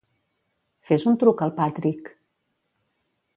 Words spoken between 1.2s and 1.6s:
truc al